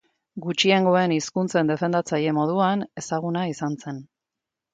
Gutxiengoen 0.43 1.13
hizkuntzen 1.15 1.69
defendatzaile 1.73 2.33
moduan 2.39 2.83
ezaguna 3.03 3.45
izan 3.53 3.79
zen. 3.87 4.03